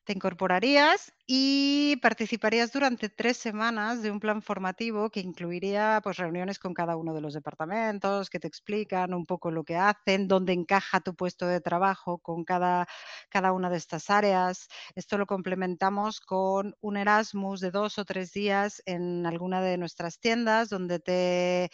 te 0.08 0.14
incorporarías 0.14 1.12
y 1.28 1.98
participarías 2.02 2.72
durante 2.72 3.10
tres 3.10 3.36
semanas 3.36 4.02
de 4.02 4.10
un 4.10 4.22
plan 4.22 4.42
formativo 4.42 5.10
que 5.10 5.20
incluiría 5.20 6.00
pues, 6.02 6.16
reuniones 6.16 6.60
con 6.60 6.74
cada 6.74 6.96
uno 6.96 7.14
de 7.14 7.20
los 7.20 7.34
departamentos, 7.34 8.30
que 8.30 8.40
te 8.40 8.48
explican 8.48 9.14
un 9.14 9.26
poco 9.26 9.52
lo 9.52 9.66
que 9.66 9.76
hacen, 9.76 10.30
dónde 10.30 10.54
encaja 10.54 11.02
tu 11.02 11.14
puesto 11.14 11.46
de 11.46 11.60
trabajo 11.60 12.20
con 12.20 12.46
cada, 12.46 12.88
cada 13.30 13.52
una 13.52 13.70
de 13.70 13.76
estas 13.76 14.10
áreas. 14.10 14.70
Esto 14.96 15.18
lo 15.18 15.26
complementamos 15.26 16.22
con 16.22 16.74
un 16.80 16.96
Erasmus 16.96 17.60
de 17.60 17.72
dos 17.72 18.00
o 18.00 18.06
tres 18.06 18.32
días 18.32 18.82
en 18.86 19.26
alguna 19.26 19.62
de 19.62 19.78
nuestras 19.78 20.22
tiendas, 20.22 20.70
donde 20.70 21.00
te 21.00 21.70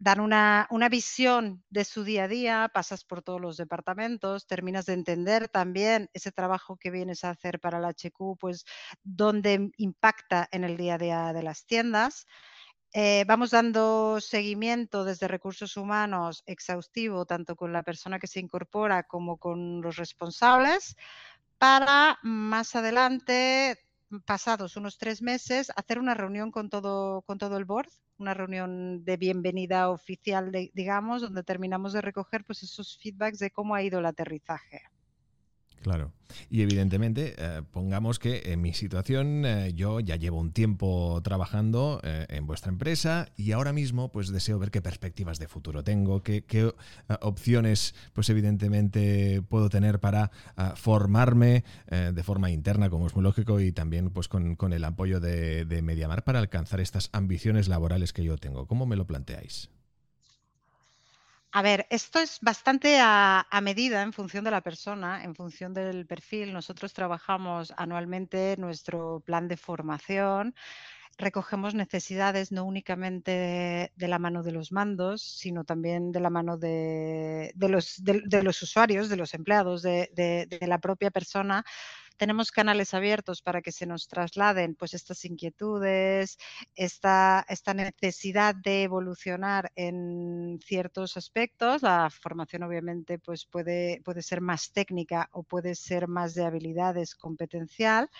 dan 0.00 0.20
una, 0.20 0.66
visión 0.90 1.62
de 1.68 1.84
su 1.84 2.04
día 2.04 2.24
a 2.24 2.28
día, 2.28 2.70
pasas 2.72 3.04
por 3.04 3.20
todos 3.20 3.38
los 3.38 3.58
departamentos, 3.58 4.46
terminas 4.46 4.86
de 4.86 4.94
entender 4.94 5.48
también 5.48 6.08
ese 6.14 6.32
trabajo 6.32 6.76
que 6.76 6.90
vienes 6.90 7.22
a 7.22 7.30
hacer 7.30 7.60
para 7.60 7.78
la 7.80 7.88
HQ, 7.88 8.38
pues 8.40 8.64
dónde 9.04 9.70
impacta 9.76 10.48
en 10.52 10.64
el 10.64 10.78
día 10.78 10.94
a 10.94 10.98
día 10.98 11.32
de 11.34 11.42
las 11.42 11.66
tiendas. 11.66 12.26
Eh, 12.94 13.24
vamos 13.28 13.50
dando 13.50 14.20
seguimiento 14.22 15.04
desde 15.04 15.28
recursos 15.28 15.76
humanos 15.76 16.42
exhaustivo, 16.46 17.26
tanto 17.26 17.54
con 17.54 17.72
la 17.72 17.82
persona 17.82 18.18
que 18.18 18.26
se 18.26 18.40
incorpora 18.40 19.02
como 19.02 19.36
con 19.36 19.82
los 19.82 19.96
responsables, 19.96 20.96
para 21.58 22.18
más 22.22 22.74
adelante 22.74 23.78
pasados 24.24 24.76
unos 24.76 24.98
tres 24.98 25.22
meses, 25.22 25.70
hacer 25.76 25.98
una 25.98 26.14
reunión 26.14 26.50
con 26.50 26.68
todo, 26.68 27.22
con 27.22 27.38
todo 27.38 27.56
el 27.56 27.64
board, 27.64 27.88
una 28.18 28.34
reunión 28.34 29.04
de 29.04 29.16
bienvenida 29.16 29.88
oficial, 29.90 30.52
digamos, 30.74 31.22
donde 31.22 31.42
terminamos 31.42 31.92
de 31.92 32.02
recoger 32.02 32.44
pues, 32.44 32.62
esos 32.62 32.98
feedbacks 32.98 33.38
de 33.38 33.50
cómo 33.50 33.74
ha 33.74 33.82
ido 33.82 33.98
el 34.00 34.06
aterrizaje. 34.06 34.82
Claro. 35.82 36.12
Y 36.50 36.62
evidentemente, 36.62 37.34
eh, 37.38 37.62
pongamos 37.70 38.18
que 38.18 38.52
en 38.52 38.60
mi 38.60 38.74
situación 38.74 39.44
eh, 39.46 39.72
yo 39.74 40.00
ya 40.00 40.16
llevo 40.16 40.38
un 40.38 40.52
tiempo 40.52 41.20
trabajando 41.24 42.00
eh, 42.04 42.26
en 42.28 42.46
vuestra 42.46 42.70
empresa 42.70 43.28
y 43.36 43.52
ahora 43.52 43.72
mismo 43.72 44.12
pues 44.12 44.28
deseo 44.28 44.58
ver 44.58 44.70
qué 44.70 44.82
perspectivas 44.82 45.38
de 45.38 45.48
futuro 45.48 45.82
tengo, 45.82 46.22
qué, 46.22 46.44
opciones 47.20 47.94
pues 48.12 48.28
evidentemente 48.28 49.42
puedo 49.42 49.68
tener 49.68 50.00
para 50.00 50.30
formarme 50.76 51.64
de 51.88 52.22
forma 52.22 52.50
interna, 52.50 52.90
como 52.90 53.06
es 53.06 53.14
muy 53.14 53.22
lógico, 53.22 53.60
y 53.60 53.72
también 53.72 54.10
pues 54.10 54.28
con, 54.28 54.56
el 54.72 54.84
apoyo 54.84 55.20
de, 55.20 55.64
de 55.64 55.82
Mediamar 55.82 56.24
para 56.24 56.38
alcanzar 56.38 56.80
estas 56.80 57.10
ambiciones 57.12 57.68
laborales 57.68 58.12
que 58.12 58.24
yo 58.24 58.36
tengo. 58.36 58.66
¿Cómo 58.66 58.86
me 58.86 58.96
lo 58.96 59.06
planteáis? 59.06 59.70
A 61.52 61.62
ver, 61.62 61.86
esto 61.90 62.20
es 62.20 62.38
bastante 62.40 62.98
a, 63.00 63.44
medida 63.60 64.02
en 64.02 64.12
función 64.12 64.44
de 64.44 64.52
la 64.52 64.60
persona, 64.60 65.24
en 65.24 65.34
función 65.34 65.74
del 65.74 66.06
perfil. 66.06 66.52
Nosotros 66.52 66.92
trabajamos 66.92 67.72
anualmente 67.76 68.54
nuestro 68.56 69.20
plan 69.26 69.48
de 69.48 69.56
formación. 69.56 70.54
Recogemos 71.18 71.74
necesidades 71.74 72.52
no 72.52 72.64
únicamente 72.64 73.90
de, 73.96 74.08
la 74.08 74.20
mano 74.20 74.44
de 74.44 74.52
los 74.52 74.70
mandos, 74.70 75.22
sino 75.22 75.64
también 75.64 76.12
de 76.12 76.20
la 76.20 76.30
mano 76.30 76.56
de, 76.56 77.52
los, 77.56 77.96
de 78.04 78.42
los, 78.44 78.62
usuarios, 78.62 79.08
de 79.08 79.16
los 79.16 79.34
empleados, 79.34 79.82
de, 79.82 80.58
la 80.60 80.78
propia 80.78 81.10
persona 81.10 81.64
tenemos 82.20 82.52
canales 82.52 82.92
abiertos 82.92 83.40
para 83.40 83.62
que 83.62 83.72
se 83.72 83.86
nos 83.86 84.06
trasladen 84.06 84.74
pues 84.74 84.92
estas 84.92 85.24
inquietudes, 85.24 86.36
esta, 86.74 87.46
esta 87.48 87.72
necesidad 87.72 88.54
de 88.54 88.82
evolucionar 88.82 89.72
en 89.74 90.60
ciertos 90.62 91.16
aspectos. 91.16 91.80
La 91.80 92.10
formación 92.10 92.62
obviamente 92.64 93.18
pues 93.18 93.46
puede, 93.46 94.02
puede 94.04 94.20
ser 94.20 94.42
más 94.42 94.70
técnica 94.70 95.30
o 95.32 95.44
puede 95.44 95.74
ser 95.74 96.08
más 96.08 96.34
de 96.34 96.44
habilidades 96.44 97.14
competencial, 97.14 98.10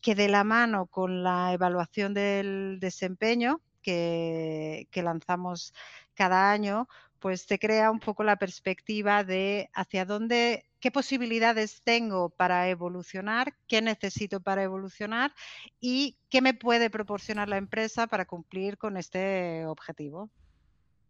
que 0.00 0.14
de 0.14 0.28
la 0.28 0.44
mano 0.44 0.86
con 0.86 1.24
la 1.24 1.52
evaluación 1.52 2.14
del 2.14 2.78
desempeño 2.78 3.60
que, 3.82 4.86
que 4.92 5.02
lanzamos 5.02 5.74
cada 6.14 6.52
año, 6.52 6.86
pues 7.18 7.46
te 7.46 7.58
crea 7.58 7.90
un 7.90 7.98
poco 7.98 8.22
la 8.22 8.36
perspectiva 8.36 9.24
de 9.24 9.68
hacia 9.74 10.04
dónde, 10.04 10.67
qué 10.80 10.90
posibilidades 10.90 11.82
tengo 11.82 12.30
para 12.30 12.68
evolucionar, 12.68 13.54
qué 13.66 13.82
necesito 13.82 14.40
para 14.40 14.62
evolucionar 14.62 15.34
y 15.80 16.18
qué 16.30 16.40
me 16.40 16.54
puede 16.54 16.90
proporcionar 16.90 17.48
la 17.48 17.56
empresa 17.56 18.06
para 18.06 18.26
cumplir 18.26 18.78
con 18.78 18.96
este 18.96 19.66
objetivo. 19.66 20.30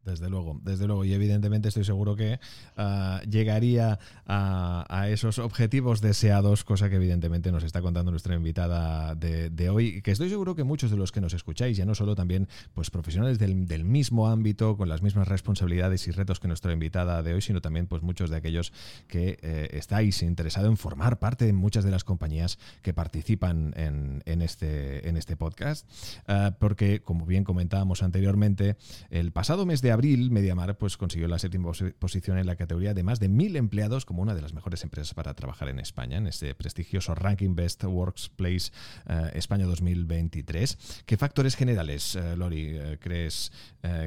Desde 0.04 0.30
luego, 0.30 0.58
desde 0.62 0.86
luego. 0.86 1.04
Y 1.04 1.12
evidentemente 1.12 1.68
estoy 1.68 1.84
seguro 1.84 2.16
que 2.16 2.40
ah, 2.76 3.20
llegaría 3.28 3.98
a, 4.26 5.06
esos 5.10 5.38
objetivos 5.38 6.00
deseados, 6.00 6.64
cosa 6.64 6.88
que 6.88 6.96
evidentemente 6.96 7.52
nos 7.52 7.62
está 7.62 7.82
contando 7.82 8.10
nuestra 8.10 8.34
invitada 8.34 9.14
de, 9.14 9.70
hoy, 9.70 10.00
que 10.02 10.10
estoy 10.10 10.28
seguro 10.30 10.54
que 10.54 10.64
muchos 10.64 10.90
de 10.90 10.96
los 10.96 11.12
que 11.12 11.20
nos 11.20 11.34
escucháis, 11.34 11.76
ya 11.76 11.84
no 11.84 11.94
solo 11.94 12.14
también 12.14 12.48
pues 12.74 12.90
profesionales 12.90 13.38
del, 13.38 13.84
mismo 13.84 14.28
ámbito, 14.28 14.76
con 14.76 14.88
las 14.88 15.02
mismas 15.02 15.28
responsabilidades 15.28 16.06
y 16.08 16.10
retos 16.10 16.40
que 16.40 16.48
nuestra 16.48 16.72
invitada 16.72 17.22
de 17.22 17.34
hoy, 17.34 17.42
sino 17.42 17.60
también 17.60 17.86
pues 17.86 18.02
muchos 18.02 18.30
de 18.30 18.36
aquellos 18.36 18.72
que 19.08 19.38
eh, 19.42 19.68
estáis 19.72 20.22
interesados 20.22 20.70
en 20.70 20.76
formar 20.76 21.18
parte 21.18 21.44
de 21.44 21.52
muchas 21.52 21.84
de 21.84 21.90
las 21.90 22.04
compañías 22.04 22.58
que 22.82 22.92
participan 22.92 23.74
en, 23.76 24.42
este, 24.42 25.08
en 25.08 25.16
este 25.16 25.36
podcast. 25.36 25.88
Ah, 26.26 26.56
porque, 26.58 27.00
como 27.00 27.26
bien 27.26 27.44
comentábamos 27.44 28.02
anteriormente, 28.02 28.76
el 29.10 29.32
pasado 29.32 29.66
mes 29.66 29.82
de 29.82 29.87
abril, 29.90 30.30
MediaMar 30.30 30.76
pues, 30.78 30.96
consiguió 30.96 31.28
la 31.28 31.38
séptima 31.38 31.70
posición 31.98 32.38
en 32.38 32.46
la 32.46 32.56
categoría 32.56 32.94
de 32.94 33.02
más 33.02 33.20
de 33.20 33.28
mil 33.28 33.56
empleados 33.56 34.04
como 34.04 34.22
una 34.22 34.34
de 34.34 34.42
las 34.42 34.54
mejores 34.54 34.82
empresas 34.82 35.14
para 35.14 35.34
trabajar 35.34 35.68
en 35.68 35.78
España, 35.78 36.18
en 36.18 36.26
este 36.26 36.54
prestigioso 36.54 37.14
ranking 37.14 37.54
Best 37.54 37.84
Workplace 37.84 38.72
eh, 39.08 39.30
España 39.34 39.66
2023. 39.66 41.04
¿Qué 41.06 41.16
factores 41.16 41.56
generales, 41.56 42.14
eh, 42.14 42.36
Lori, 42.36 42.68
eh, 42.68 42.98
crees 43.00 43.52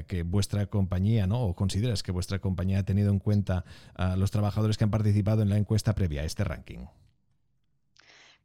que 0.08 0.24
vuestra 0.24 0.68
compañía, 0.68 1.26
¿no? 1.26 1.42
o 1.42 1.56
consideras 1.56 2.04
que 2.04 2.12
vuestra 2.12 2.40
compañía 2.40 2.80
ha 2.80 2.84
tenido 2.84 3.12
en 3.12 3.20
cuenta 3.20 3.66
a 3.96 4.16
los 4.16 4.30
trabajadores 4.30 4.78
que 4.78 4.84
han 4.84 4.92
participado 4.92 5.42
en 5.42 5.50
la 5.50 5.58
encuesta 5.58 5.96
previa 5.96 6.22
a 6.22 6.26
este 6.26 6.44
ranking? 6.44 6.86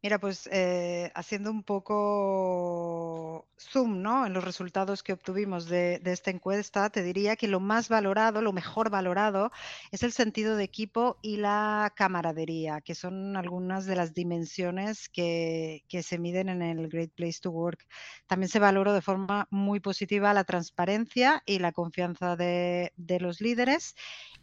Mira, 0.03 0.19
pues 0.19 0.47
eh, 0.51 1.11
haciendo 1.15 1.49
un 1.49 1.63
poco 1.63 3.47
zoom 3.59 4.03
¿no? 4.03 4.27
en 4.27 4.33
los 4.33 4.43
resultados 4.43 5.01
que 5.01 5.11
obtuvimos 5.13 5.65
de, 5.65 5.99
esta 6.05 6.29
encuesta, 6.29 6.91
te 6.91 7.01
diría 7.01 7.35
que 7.35 7.47
lo 7.47 7.59
más 7.59 7.89
valorado, 7.89 8.43
lo 8.43 8.53
mejor 8.53 8.91
valorado, 8.91 9.51
es 9.91 10.03
el 10.03 10.11
sentido 10.11 10.55
de 10.55 10.63
equipo 10.63 11.17
y 11.23 11.37
la 11.37 11.91
camaradería, 11.95 12.79
que 12.81 12.93
son 12.93 13.35
algunas 13.35 13.87
de 13.87 13.95
las 13.95 14.13
dimensiones 14.13 15.09
que, 15.09 15.83
se 16.03 16.19
miden 16.19 16.49
en 16.49 16.61
el 16.61 16.87
Great 16.89 17.11
Place 17.13 17.39
to 17.41 17.49
Work. 17.49 17.87
También 18.27 18.49
se 18.49 18.59
valoró 18.59 18.93
de 18.93 19.01
forma 19.01 19.47
muy 19.49 19.79
positiva 19.79 20.33
la 20.33 20.43
transparencia 20.43 21.41
y 21.45 21.57
la 21.57 21.71
confianza 21.71 22.35
de, 22.35 22.93
de 22.97 23.19
los 23.19 23.41
líderes 23.41 23.95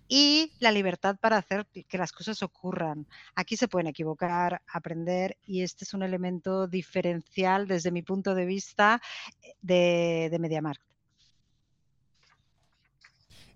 y 0.09 0.53
la 0.61 0.73
libertad 0.73 1.17
para 1.21 1.39
hacer 1.39 1.67
que 1.67 1.99
las 1.99 2.13
cosas 2.13 2.43
ocurran. 2.43 3.07
Aquí 3.35 3.57
se 3.57 3.69
pueden 3.69 3.87
equivocar, 3.87 4.63
aprender 4.67 5.37
y 5.47 5.63
este 5.63 5.85
es 5.85 5.95
un 5.95 6.03
elemento 6.03 6.67
diferencial 6.67 7.67
desde 7.67 7.91
mi 7.91 8.03
punto 8.03 8.35
de 8.35 8.47
vista 8.47 9.01
eh, 9.43 9.55
de, 9.63 10.29
de 10.31 10.39
MediaMarkt. 10.39 10.94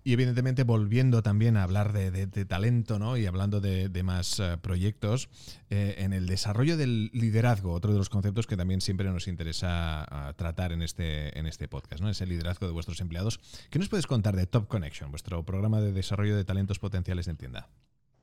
Y 0.03 0.13
evidentemente 0.13 0.63
volviendo 0.63 1.21
también 1.21 1.57
a 1.57 1.63
hablar 1.63 1.93
de, 1.93 2.27
talento 2.45 2.99
¿no? 2.99 3.17
y 3.17 3.25
hablando 3.25 3.59
de, 3.59 4.03
más 4.03 4.39
eh, 4.39 4.57
proyectos, 4.61 5.29
eh, 5.69 5.95
en 5.99 6.13
el 6.13 6.25
desarrollo 6.25 6.77
del 6.77 7.11
liderazgo, 7.13 7.73
otro 7.73 7.91
de 7.91 7.97
los 7.97 8.09
conceptos 8.09 8.47
que 8.47 8.57
también 8.57 8.81
siempre 8.81 9.09
nos 9.09 9.27
interesa 9.27 10.33
tratar 10.37 10.71
en 10.71 10.81
este, 10.81 11.37
en 11.37 11.47
este 11.47 11.67
podcast, 11.67 12.01
¿no? 12.01 12.09
es 12.09 12.21
el 12.21 12.29
liderazgo 12.29 12.65
de 12.65 12.73
vuestros 12.73 13.01
empleados. 13.01 13.39
¿Qué 13.69 13.79
nos 13.79 13.89
puedes 13.89 14.07
contar 14.07 14.35
de 14.35 14.47
Top 14.47 14.67
Connection, 14.67 15.11
vuestro 15.11 15.43
programa 15.43 15.81
de 15.81 15.91
desarrollo 15.91 16.35
de 16.35 16.45
talentos 16.45 16.79
potenciales 16.79 17.27
en 17.27 17.37
tienda? 17.37 17.69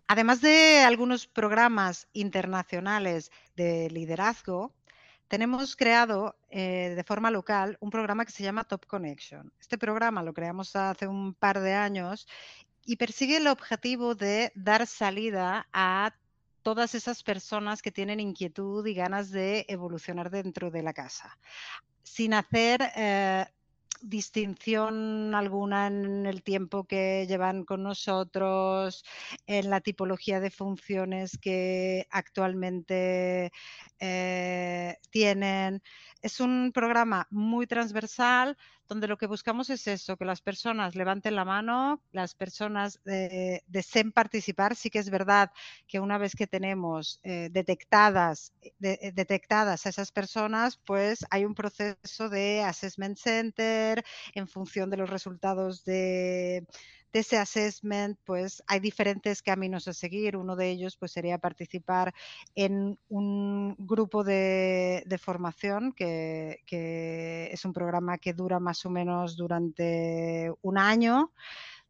Además 0.09 0.41
de 0.41 0.85
algunos 0.85 1.27
programas 1.27 2.07
internacionales 2.13 3.33
de 3.57 3.91
liderazgo, 3.91 4.73
tenemos 5.29 5.77
creado 5.77 6.37
eh, 6.51 6.95
de 6.95 7.05
forma 7.05 7.31
local 7.31 7.77
un 7.81 7.91
programa 7.91 8.25
que 8.25 8.33
se 8.33 8.43
llama 8.43 8.65
Top 8.65 8.87
Connection. 8.87 9.53
Este 9.61 9.79
programa 9.79 10.23
lo 10.23 10.33
creamos 10.33 10.77
hace 10.77 11.07
un 11.07 11.35
par 11.35 11.61
de 11.61 11.75
años 11.75 12.27
y 12.85 12.97
persigue 12.97 13.39
el 13.39 13.49
objetivo 13.49 14.15
de 14.15 14.53
dar 14.55 14.87
salida 14.87 15.69
a 15.73 16.15
todas 16.63 16.95
esas 16.95 17.23
personas 17.23 17.83
que 17.83 17.93
tienen 17.93 18.21
inquietud 18.21 18.87
y 18.87 18.95
ganas 18.95 19.31
de 19.31 19.67
evolucionar 19.69 20.31
dentro 20.31 20.71
de 20.71 20.83
la 20.83 20.93
casa, 20.93 21.39
sin 22.03 22.35
hacer 22.35 22.81
eh, 22.97 23.47
distinción 24.03 25.35
alguna 25.35 25.87
en 25.87 26.27
el 26.27 26.43
tiempo 26.43 26.85
que 26.85 27.27
llevan 27.29 27.65
con 27.65 27.83
nosotros, 27.83 29.05
en 29.47 29.71
la 29.71 29.81
tipología 29.81 30.41
de 30.41 30.51
funciones 30.51 31.39
que 31.39 32.07
actualmente 32.11 33.53
eh, 33.99 34.97
tienen. 35.11 35.83
Es 36.23 36.41
un 36.41 36.73
programa 36.73 37.27
muy 37.31 37.67
transversal 37.67 38.57
donde 38.89 39.09
lo 39.09 39.17
que 39.17 39.27
buscamos 39.27 39.71
es 39.71 39.87
eso, 39.87 40.17
que 40.17 40.25
las 40.25 40.41
personas 40.41 40.95
levanten 40.95 41.35
la 41.35 41.45
mano, 41.45 42.01
las 42.13 42.35
personas 42.35 43.01
eh, 43.07 43.63
deseen 43.67 44.13
participar. 44.13 44.77
Sí 44.77 44.91
que 44.91 44.99
es 44.99 45.11
verdad 45.11 45.51
que 45.87 46.01
una 46.01 46.19
vez 46.19 46.35
que 46.35 46.47
tenemos 46.47 47.21
eh, 47.23 47.49
detectadas, 47.51 48.53
eh, 48.63 49.13
detectadas 49.13 49.87
a 49.87 49.89
esas 49.89 50.13
personas, 50.13 50.79
pues 50.85 51.25
hay 51.31 51.45
un 51.45 51.55
proceso 51.55 52.29
de 52.29 52.63
assessment 52.63 53.19
center 53.19 54.05
en 54.35 54.49
función 54.49 54.91
de 54.91 54.97
los 54.97 55.11
resultados 55.11 55.85
de, 55.85 56.67
de 57.13 57.21
ese 57.21 57.39
assessment, 57.39 58.19
pues 58.25 58.63
hay 58.67 58.81
diferentes 58.81 59.43
caminos 59.43 59.89
a 59.89 59.95
seguir. 59.95 60.37
Uno 60.37 60.57
de 60.57 60.69
ellos 60.71 60.97
pues, 60.99 61.13
sería 61.13 61.39
participar 61.39 62.13
en 62.55 62.99
un 63.09 63.75
grupo 63.79 64.25
de, 64.25 65.03
formación, 65.19 65.93
que, 65.93 66.61
es 67.57 67.65
un 67.65 67.73
programa 67.73 68.19
que 68.19 68.33
dura 68.33 68.61
más 68.61 68.87
o 68.87 68.91
menos 68.91 69.37
durante 69.37 70.53
un 70.63 70.79
año 70.79 71.33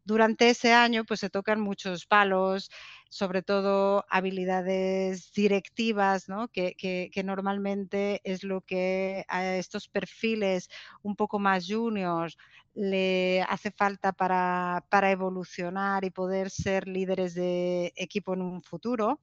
durante 0.07 0.49
ese 0.49 0.73
año 0.73 1.05
pues 1.05 1.21
se 1.21 1.31
tocan 1.31 1.61
muchos 1.61 2.07
palos, 2.07 2.71
sobre 3.11 3.43
todo 3.43 4.05
habilidades 4.09 5.33
directivas, 5.33 6.29
¿no? 6.29 6.49
que, 6.49 7.11
normalmente 7.25 8.21
es 8.23 8.45
lo 8.45 8.61
que 8.61 9.25
a 9.29 9.57
estos 9.57 9.89
perfiles 9.89 10.69
un 11.03 11.17
poco 11.17 11.41
más 11.41 11.67
juniors 11.69 12.39
le 12.73 13.43
hace 13.49 13.73
falta 13.73 14.13
para 14.13 15.11
evolucionar 15.11 16.05
y 16.05 16.11
poder 16.11 16.51
ser 16.51 16.87
líderes 16.87 17.35
de 17.35 17.93
equipo 17.97 18.35
en 18.35 18.43
un 18.43 18.63
futuro. 18.63 19.21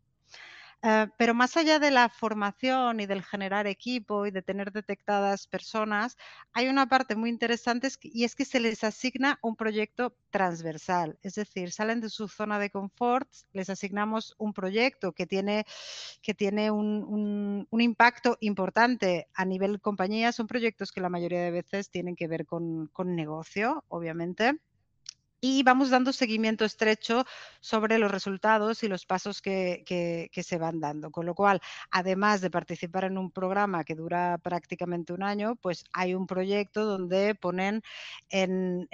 Eh, 0.86 1.08
pero 1.18 1.34
más 1.34 1.56
allá 1.56 1.80
de 1.80 1.92
la 1.92 2.10
formación 2.10 3.00
y 3.00 3.06
del 3.06 3.24
generar 3.24 3.68
equipo 3.68 4.26
y 4.26 4.32
de 4.32 4.42
tener 4.42 4.74
detectadas 4.74 5.48
personas, 5.48 6.18
hay 6.52 6.68
una 6.68 6.88
parte 6.88 7.16
muy 7.16 7.30
interesante 7.30 7.88
y 8.02 8.26
es 8.26 8.36
que 8.36 8.44
se 8.44 8.60
les 8.60 8.84
asigna 8.84 9.40
un 9.42 9.56
proyecto 9.56 10.18
transversal, 10.30 11.18
es 11.22 11.36
decir, 11.36 11.72
salen 11.72 12.02
de 12.02 12.10
su 12.10 12.28
zona 12.28 12.60
de 12.60 12.70
confort, 12.70 13.30
les 13.54 13.70
asignamos 13.70 14.36
un 14.38 14.52
proyecto 14.52 15.14
que 15.14 15.26
tiene, 15.26 15.66
que 16.22 16.34
tiene 16.34 16.70
un, 16.70 17.66
impacto 17.72 18.38
importante 18.42 19.28
a 19.34 19.46
nivel 19.46 19.80
compañía, 19.80 20.34
son 20.34 20.48
proyectos 20.48 20.92
que 20.92 21.02
la 21.02 21.10
mayoría 21.10 21.44
de 21.44 21.52
veces 21.52 21.90
tienen 21.92 22.16
que 22.16 22.28
ver 22.28 22.46
con, 22.46 22.88
con 22.88 23.16
negocio, 23.16 23.86
obviamente 23.88 24.60
y 25.44 25.62
vamos 25.62 25.90
dando 25.90 26.14
seguimiento 26.14 26.64
estrecho 26.64 27.26
sobre 27.60 27.98
los 27.98 28.10
resultados 28.10 28.82
y 28.82 28.88
los 28.88 29.06
pasos 29.06 29.42
que, 29.42 30.30
se 30.32 30.58
van 30.58 30.80
dando. 30.80 31.12
Con 31.12 31.26
lo 31.26 31.36
cual, 31.36 31.60
además 31.92 32.40
de 32.40 32.50
participar 32.50 33.04
en 33.04 33.18
un 33.18 33.30
programa 33.30 33.84
que 33.84 33.94
dura 33.94 34.38
prácticamente 34.38 35.12
un 35.12 35.22
año, 35.22 35.58
pues 35.58 35.84
hay 35.92 36.14
un 36.14 36.28
proyecto 36.28 36.86
donde 36.86 37.36
ponen 37.36 37.82
en, 38.30 38.88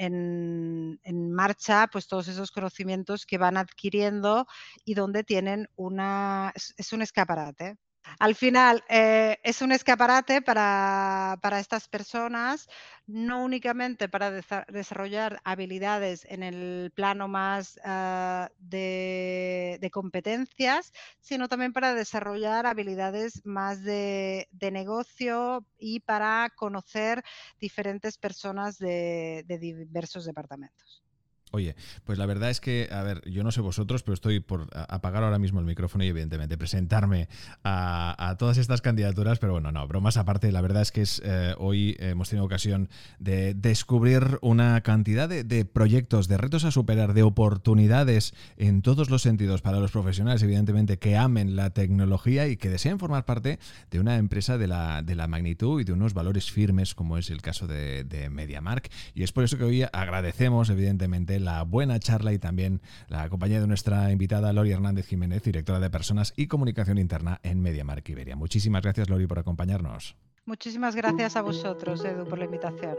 marcha 1.31 1.85
pues 1.91 2.07
todos 2.07 2.27
esos 2.27 2.49
conocimientos 2.49 3.27
que 3.27 3.37
van 3.37 3.55
adquiriendo 3.55 4.47
y 4.83 4.95
donde 4.95 5.23
tienen 5.23 5.69
una, 5.75 6.51
es 6.55 6.93
un 6.93 7.03
escaparate 7.03 7.77
al 8.17 8.35
final 8.35 8.83
eh, 8.89 9.37
es 9.43 9.61
un 9.61 9.71
escaparate 9.71 10.41
para, 10.41 11.37
estas 11.59 11.87
personas, 11.87 12.67
no 13.07 13.43
únicamente 13.43 14.09
para 14.09 14.31
desarrollar 14.31 15.41
habilidades 15.43 16.25
en 16.25 16.43
el 16.43 16.91
plano 16.95 17.27
más 17.27 17.79
ah, 17.83 18.49
de, 18.57 19.89
competencias, 19.91 20.91
sino 21.19 21.47
también 21.47 21.73
para 21.73 21.93
desarrollar 21.93 22.65
habilidades 22.65 23.45
más 23.45 23.83
de, 23.83 24.47
negocio 24.71 25.65
y 25.77 25.99
para 26.01 26.49
conocer 26.55 27.23
diferentes 27.59 28.17
personas 28.17 28.77
de 28.77 29.43
diversos 29.59 30.25
departamentos. 30.25 31.03
Oye, 31.51 31.75
pues 32.03 32.19
la 32.19 32.27
verdad 32.27 32.51
es 32.51 32.61
que, 32.61 32.87
a 32.91 33.01
ver, 33.01 33.27
yo 33.27 33.43
no 33.43 33.51
sé 33.51 33.61
vosotros, 33.61 34.03
pero 34.03 34.13
estoy 34.13 34.39
por 34.39 34.67
apagar 34.71 35.23
ahora 35.23 35.39
mismo 35.39 35.59
el 35.59 35.65
micrófono 35.65 36.03
y 36.03 36.07
evidentemente 36.07 36.59
presentarme 36.59 37.27
a, 37.63 38.35
todas 38.37 38.59
estas 38.59 38.81
candidaturas, 38.81 39.39
pero 39.39 39.53
bueno, 39.53 39.71
no, 39.71 39.87
bromas 39.87 40.17
aparte, 40.17 40.51
la 40.51 40.61
verdad 40.61 40.83
es 40.83 40.91
que 40.91 41.01
es, 41.01 41.21
eh, 41.25 41.55
hoy 41.57 41.97
hemos 41.99 42.29
tenido 42.29 42.45
ocasión 42.45 42.88
de 43.17 43.55
descubrir 43.55 44.38
una 44.41 44.81
cantidad 44.81 45.27
de, 45.27 45.65
proyectos, 45.65 46.27
de 46.27 46.38
retos 46.38 46.65
a 46.65 46.71
superar, 46.71 47.13
de 47.13 47.23
oportunidades 47.23 48.35
en 48.57 48.83
todos 48.83 49.09
los 49.09 49.23
sentidos 49.23 49.63
para 49.63 49.79
los 49.79 49.91
profesionales, 49.91 50.43
evidentemente, 50.43 50.99
que 50.99 51.17
amen 51.17 51.55
la 51.55 51.71
tecnología 51.71 52.47
y 52.47 52.57
que 52.57 52.69
deseen 52.69 52.99
formar 52.99 53.25
parte 53.25 53.57
de 53.89 53.99
una 53.99 54.17
empresa 54.17 54.59
de 54.59 54.67
la, 54.67 55.01
de 55.01 55.15
la 55.15 55.27
magnitud 55.27 55.81
y 55.81 55.83
de 55.83 55.93
unos 55.93 56.13
valores 56.13 56.51
firmes, 56.51 56.93
como 56.93 57.17
es 57.17 57.31
el 57.31 57.41
caso 57.41 57.65
de, 57.65 58.03
de 58.03 58.29
MediaMark. 58.29 58.91
Y 59.15 59.23
es 59.23 59.31
por 59.31 59.43
eso 59.43 59.57
que 59.57 59.63
hoy 59.63 59.83
agradecemos, 59.91 60.69
evidentemente, 60.69 61.38
la 61.39 61.63
buena 61.63 61.99
charla 61.99 62.34
y 62.34 62.39
también 62.39 62.82
la 63.08 63.30
compañía 63.30 63.60
de 63.60 63.67
nuestra 63.67 64.12
invitada 64.12 64.54
Lori 64.54 64.71
Hernández 64.71 65.08
Jiménez, 65.08 65.43
directora 65.43 65.80
de 65.80 65.89
Personas 65.89 66.34
y 66.36 66.47
Comunicación 66.47 66.97
Interna 66.97 67.39
en 67.43 67.62
MediaMark 67.62 68.08
Iberia. 68.10 68.36
Muchísimas 68.36 68.82
gracias, 68.82 69.10
Lori, 69.10 69.28
por 69.28 69.39
acompañarnos. 69.39 70.15
Muchísimas 70.45 70.95
gracias 70.95 71.36
a 71.36 71.41
vosotros, 71.41 72.04
Edu, 72.04 72.25
por 72.25 72.39
la 72.39 72.45
invitación. 72.45 72.95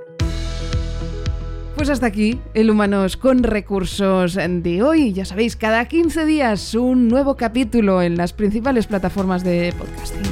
Pues 1.76 1.88
hasta 1.88 2.07
aquí 2.07 2.38
el 2.55 2.70
Humanos 2.70 3.16
con 3.16 3.42
Recursos 3.42 4.35
de 4.35 4.83
hoy. 4.83 5.12
Ya 5.12 5.24
sabéis, 5.24 5.57
cada 5.57 5.87
15 5.87 6.26
días 6.26 6.74
un 6.74 7.09
nuevo 7.09 7.37
capítulo 7.37 8.03
en 8.03 8.16
las 8.16 8.33
principales 8.33 8.87
plataformas 8.87 9.42
de 9.44 9.72
podcasting. 9.79 10.22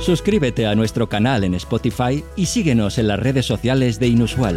Suscríbete 0.00 0.66
a 0.66 0.74
nuestro 0.74 1.08
canal 1.08 1.44
en 1.44 1.54
Spotify 1.54 2.22
y 2.36 2.46
síguenos 2.46 2.98
en 2.98 3.08
las 3.08 3.18
redes 3.18 3.46
sociales 3.46 3.98
de 3.98 4.08
Inusual. 4.08 4.56